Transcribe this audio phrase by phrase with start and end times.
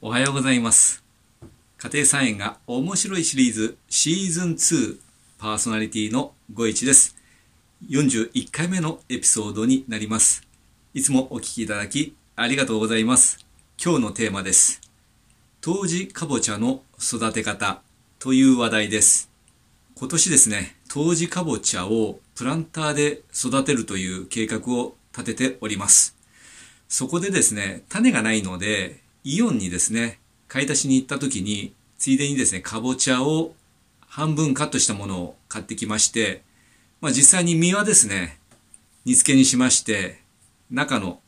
[0.00, 1.02] おはようございます。
[1.76, 4.96] 家庭菜園が面白いシリーズシーズン2
[5.38, 7.16] パーソナリティのご一です。
[7.90, 10.46] 41回目のエピソードになります。
[10.94, 13.44] いつもお聞きいただきありがとうございます。
[13.84, 14.80] 今日のテーマです。
[15.60, 17.82] 当時かぼちゃの育て方
[18.20, 19.32] という話題です。
[19.96, 26.16] 今年ですね、当時かぼちゃをプランターで育てるという計画を立てております。
[26.88, 33.54] そこでですね、種がないので、イオンにですね、買い出しに行った時に、ついでにですね、かぼちゃを
[34.06, 36.40] 半分カットしたものを買ってきまして、
[37.02, 38.38] まあ実際に実はですね、
[39.04, 40.22] 煮付けにしまして、
[40.70, 41.20] 中の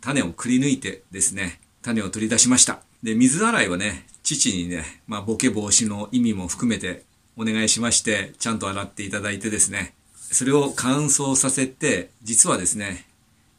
[0.00, 2.80] 種をくり抜いてですね、種を取り出しました。
[3.02, 7.02] で、水洗いはね、父にね、まあボケ防止の意味も含めて
[7.36, 13.04] お願いしまして、ちゃんと洗っていただいてですね、それを乾燥させて、実はですね、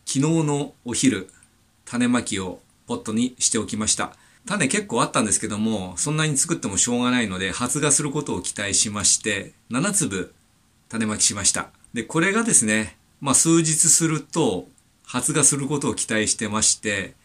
[0.08, 1.30] 昨日のお昼、
[1.86, 2.60] 種まきを
[2.94, 4.16] ポットにしておきました。
[4.46, 10.34] 種結構あったんですけども、そんなに作ってもしょうがないので、発芽することを期待しまして、7粒
[10.90, 11.70] 種まきしました。
[11.94, 14.68] で、これがですね、まあ数日すると
[15.06, 17.16] 発芽することを期待してまして、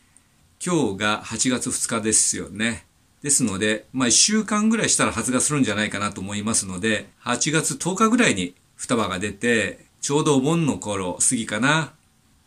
[0.65, 2.87] 今日が8月2日ですよね。
[3.23, 11.93] ですので、まあ1週間ぐらいしたら発芽するんじゃないかなと思いますので、8月10日ぐらいに双葉が出て、ちょうどお盆の頃過ぎかな、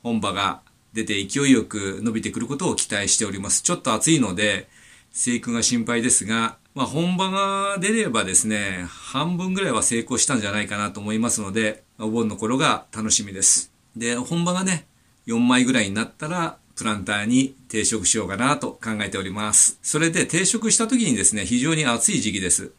[0.02, 0.62] 本葉が
[0.94, 3.62] 出て勢いよく伸びてくることを期待しております。
[3.62, 4.70] ちょっと暑いので、
[5.12, 13.72] 生育が心配ですが、まあ本葉が出ればですね、半分ぐらいは成功したんじゃないかなと思いますので、お盆の頃が楽しみです。
[13.96, 14.86] で、本葉がね、
[15.28, 19.78] 4枚ぐらいになったら、プランターに定食しようかなと考えております。
[19.84, 22.72] それで定食した時にですね、非常に暑い時期です。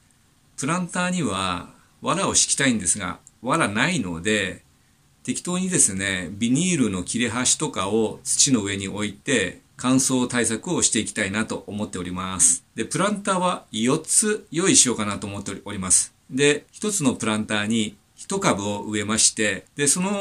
[0.57, 4.65] プランターには藁を敷きたいんですが、藁ないので、
[5.25, 12.65] 適当にですね、ビニールの切れ端とかを土の上に置いて、乾燥対策をしていきたいなと思っております。
[12.75, 16.15] で、プランターは4つ用意しようかなと思っております。
[16.31, 20.13] で、1つのプランターに1株を植えまして、で、その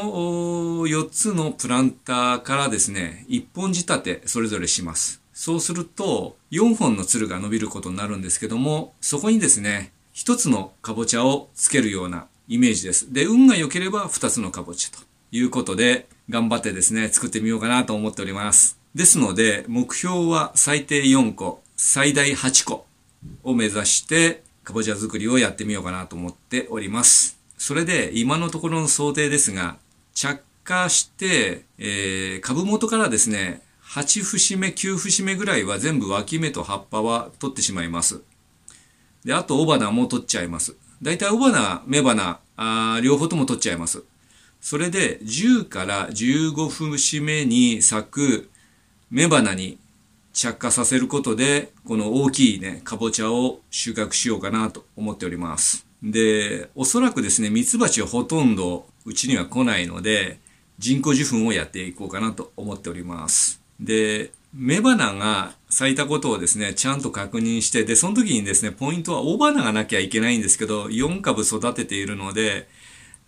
[0.87, 5.21] 4つのプランターからですね、1本仕立てそれぞれします。
[5.33, 13.13] そうすると、4本のつるが伸びることになるんですけども、そこにですね、1つのかぼちゃをつけるようなイメージです。
[13.13, 18.77] で、運が良ければ2つのかぼちゃということで、頑張ってですね、作ってみようかなと思っております。
[18.93, 22.85] ですので、目標は最低4個、最大8個
[23.43, 27.39] を目指して、かぼちゃ作りをやってみようかなと思っております。
[27.57, 29.77] それで、今のところの想定ですが、
[30.13, 38.19] 着火して、えー、株元からですね、8節目、9節目ぐらいは全部脇芽と葉っぱは取ってしまいます。
[39.23, 40.75] で、あと雄花も取っちゃいます。
[41.01, 44.03] だいたい雄花、雌花、両方とも取っちゃいます。
[44.59, 48.49] それで、10から15節目に咲く
[49.11, 49.79] 雌花に
[50.33, 55.87] 着火させることで、この大きいね、かぼちゃを収穫しようかなと思っております。
[56.03, 60.39] で、おそらくですね、ミツバチはほとんどうちには来ないので、
[60.77, 63.59] 人工授粉をやっていこうかなと思っております。
[63.79, 72.67] で、雌花が咲いたことをですね、ちゃんと確認して、で、その時にですね、ポイントは雄花がなきゃいけないんですけど、4株育てているので、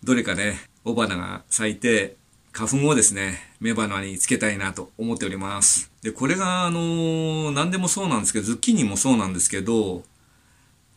[0.04, 2.18] どれかね、雄花が咲いて、
[2.52, 5.90] 花粉をですね、雌花につけたいなと思っております。
[6.02, 10.04] で、これが、あのー何でもそうなんですけど、ズッキーニもそうなんですけど、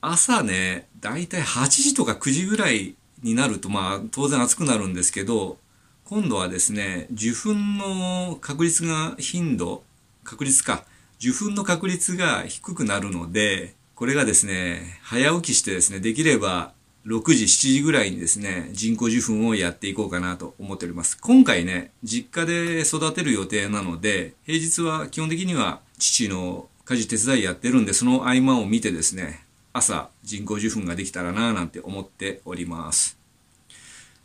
[0.01, 5.59] 朝ね、だいたい8時とか9時ぐらいになると、まあ、当然暑くなるんですけど、
[6.05, 9.85] 今度はですね、受粉の確率が頻度、
[10.25, 10.85] 確率か、
[11.19, 16.75] 受粉の確率が低くなるので、これがですね、早起きしてですね、できれば
[17.07, 21.17] 6時、7時ぐらいにですね、人工受粉をやっていこうかなと思っております。
[21.19, 33.19] 今回ね、実家で育てる予定なので、平日は基本的には父の家事手伝いやってるんで、その合間を見てですね、朝人工受粉ができたらなぁなんて思っております。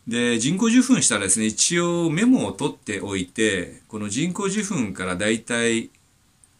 [0.07, 5.91] で、人工受粉したらですね、一応メモを取っておいて、この人工受粉からだいたい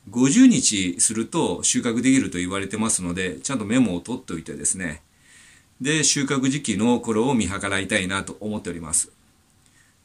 [0.10, 5.02] 50日すると収穫できると言われてますので、ちゃんとメモを取っておいてですね、
[5.80, 9.12] で、収穫時期の頃を見計らいたいなと思っております。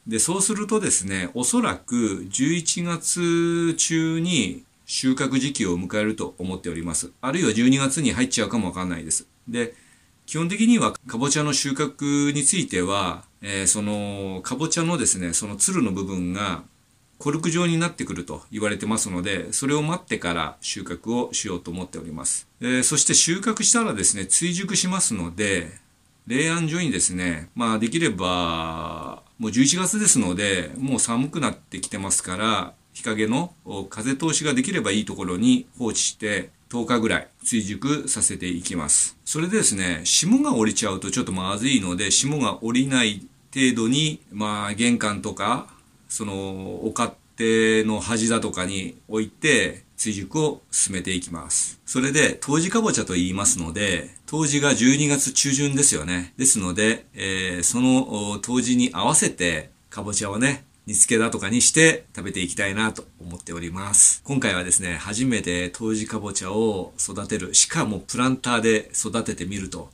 [0.07, 7.11] で、そうするとですね、おそらく11月中に収穫時期を迎えると思っております。
[7.21, 9.27] あるいは12月に入っちゃうかもわかんないです。
[9.47, 9.75] で、
[10.25, 16.63] 基本的にはかぼちゃの収穫については、えーそのかぼちゃのですね、そのつるの部分が
[17.19, 22.47] コルク状になってくると言われてますので、それを待ってから収穫をしようと思っております。
[22.61, 25.71] えーそして収穫したらですね、追熟しますので、
[26.27, 33.53] 冷暗所にですね、まあできれば、もう11月ですので、もう寒くなってきてますから、日陰の
[33.89, 39.17] 風通しができればいいところに放置して、10日ぐらい追熟させていきます。
[39.23, 45.67] それでですね、霜が降りちゃうとちょっとまずいので、霜が降りない程度に、まあ、玄関とか、
[46.17, 51.79] その、お勝手の端だとかに置いて、追熟を進めていきます。
[51.85, 56.33] それで、冬至かぼちゃと言いますので、冬至が12月中旬ですよね。
[56.35, 64.23] ですので、えー、その冬至に合わせて、かぼちゃをね、煮付けだとかにして食べていきたいなと思っております。
[64.23, 69.91] 今回はですね、初めて冬至かぼちゃを育てる、しかもプランターで育ててみると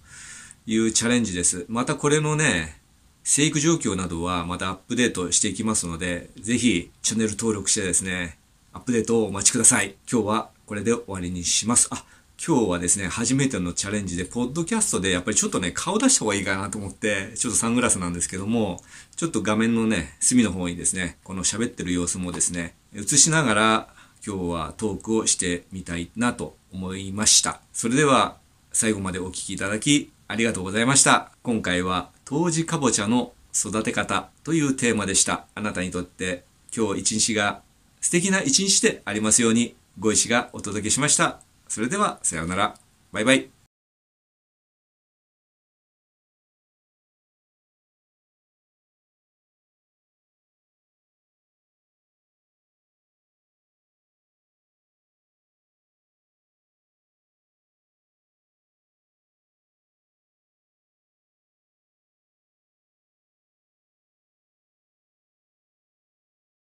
[0.66, 1.66] いうチャレンジです。
[1.68, 2.81] またこれのね、
[3.24, 8.38] 生育状況などはまたアップデートしていきますので、ぜひチャンネル登録してですね、
[8.74, 9.96] アップデートをお待ちください。
[10.12, 11.88] 今日はこれで終わりにします。
[11.92, 12.04] あ、
[12.46, 18.84] 今日はですね、初めてのチャレンジで、ポッドキャストでやっぱりちょっとね、顔出した方がいいかなと思って、ちょっとサングラスなんですけども、
[19.16, 23.94] ちょっと画面のね、隅の方にですね、この喋ってる様子もですね、映しながら
[24.25, 27.62] 今日はトークをしてみたいなと思いました。
[27.72, 28.38] それでは、
[28.74, 31.31] 最後までお聴きいただき、ありがとうございました。
[31.44, 35.46] 今回は、当時かぼちゃの育て方というテーマでした。
[35.54, 36.46] あなたにとって
[36.76, 37.62] 今日一日が
[38.02, 41.42] 素敵な一日でありますように、ご意志がお届けしました。
[41.68, 42.74] それでは、さようなら。
[43.12, 43.53] バイバイ。